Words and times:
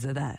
passos 0.00 0.04
a 0.04 0.14
dar. 0.14 0.38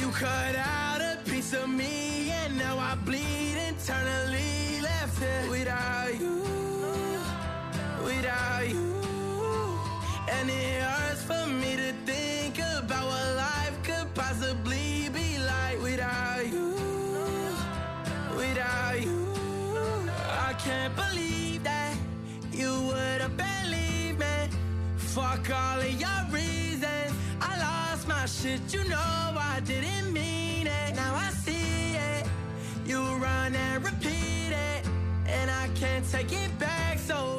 You 0.00 0.10
cut 0.10 0.56
out 0.56 1.00
a 1.00 1.18
piece 1.24 1.52
of 1.54 1.68
me, 1.68 2.30
and 2.30 2.58
now 2.58 2.78
I 2.78 2.94
bleed 3.04 3.56
internally. 3.68 4.80
Left 4.80 5.18
here 5.18 5.50
can't 20.58 20.94
believe 20.96 21.62
that 21.62 21.96
you 22.52 22.72
would 22.88 23.20
have 23.20 23.36
believed 23.36 24.18
me. 24.18 24.48
Fuck 24.96 25.50
all 25.50 25.78
of 25.78 26.00
your 26.00 26.22
reasons. 26.30 27.12
I 27.40 27.58
lost 27.58 28.08
my 28.08 28.26
shit, 28.26 28.60
you 28.74 28.82
know 28.88 28.96
I 28.96 29.60
didn't 29.64 30.12
mean 30.12 30.66
it. 30.66 30.94
Now 30.96 31.14
I 31.14 31.30
see 31.30 31.94
it. 31.94 32.26
You 32.84 33.00
run 33.16 33.54
and 33.54 33.84
repeat 33.84 34.50
it. 34.50 34.86
And 35.26 35.50
I 35.50 35.68
can't 35.74 36.04
take 36.10 36.32
it 36.32 36.58
back. 36.58 36.98
So 36.98 37.37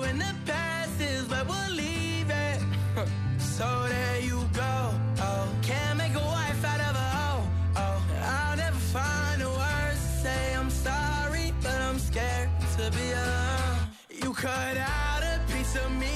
cut 14.42 14.78
out 14.78 15.22
a 15.22 15.38
piece 15.52 15.76
of 15.76 15.92
me, 15.92 16.09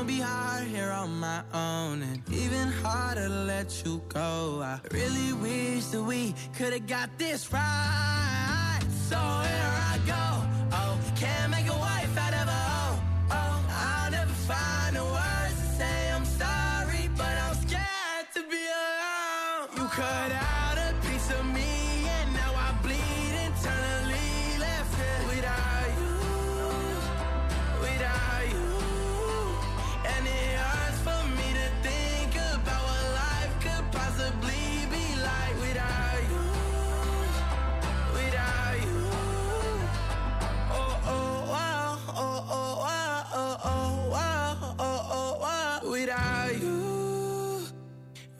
gonna 0.00 0.12
be 0.12 0.20
hard 0.20 0.64
here 0.64 0.90
on 0.90 1.20
my 1.20 1.42
own, 1.52 2.00
and 2.00 2.22
even 2.32 2.68
harder 2.68 3.28
to 3.28 3.34
let 3.44 3.84
you 3.84 4.00
go. 4.08 4.62
I 4.62 4.80
really 4.92 5.34
wish 5.34 5.84
that 5.86 6.02
we 6.02 6.34
could 6.56 6.72
have 6.72 6.86
got 6.86 7.10
this 7.18 7.52
right. 7.52 8.80
So 9.10 9.18
here 9.18 9.74
I 9.92 9.98
go. 10.06 10.24
Oh, 10.72 10.98
can't 11.16 11.50
make 11.50 11.66
a 11.68 11.78
wife 11.78 12.16
out 12.16 12.32
of 12.32 12.48
a 12.48 12.60
hoe. 12.70 12.98
Oh, 13.30 13.66
I'll 13.68 14.10
never 14.10 14.32
find 14.48 14.96
the 14.96 15.04
words 15.04 15.56
to 15.60 15.66
say 15.78 16.12
I'm 16.12 16.24
sorry, 16.24 17.10
but 17.18 17.34
I'm 17.44 17.54
scared 17.56 18.26
to 18.36 18.42
be 18.48 18.62
alone. 18.80 19.68
You 19.76 19.84
cut 19.88 20.32
out 20.32 20.78
a 20.78 20.94
piece 21.06 21.30
of 21.30 21.44
me, 21.44 21.89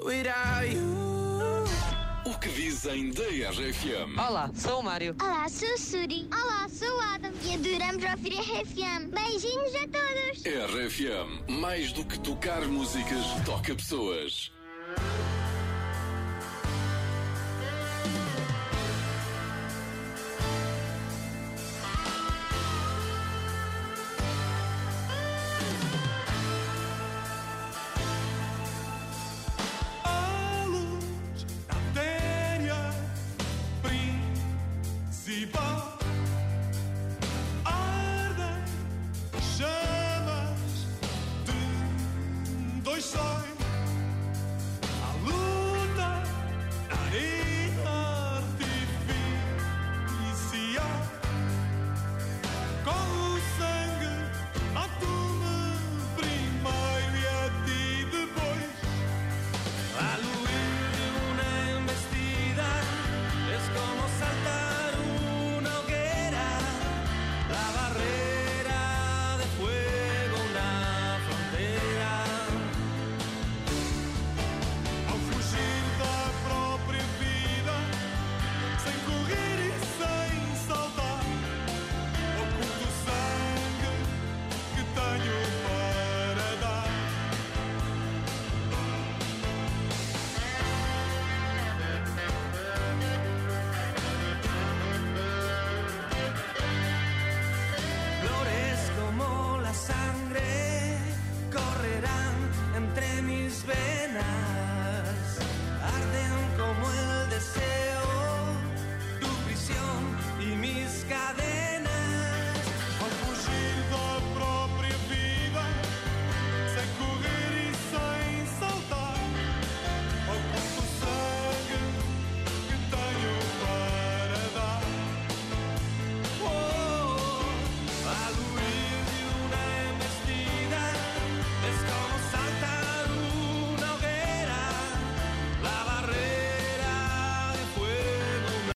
without 0.05 0.69
you. 0.71 1.65
O 2.25 2.39
que 2.39 2.49
dizem 2.51 3.11
da 3.11 3.23
RFM? 3.25 4.19
Olá, 4.19 4.51
sou 4.55 4.81
o 4.81 4.83
Mário. 4.83 5.17
Olá, 5.21 5.49
sou 5.49 5.69
o 5.69 5.79
Suri. 5.79 6.29
Olá, 6.33 6.69
sou 6.69 6.89
o 6.89 7.01
Adam. 7.01 7.33
E 7.43 7.55
adoramos 7.55 8.05
ouvir 8.05 8.39
a 8.39 8.41
RFM. 8.41 9.11
Beijinhos 9.11 9.75
a 9.75 9.89
todos. 9.89 10.43
RFM, 10.45 11.61
mais 11.61 11.93
do 11.93 12.05
que 12.05 12.19
tocar 12.21 12.63
músicas, 12.63 13.25
toca 13.45 13.75
pessoas. 13.75 14.53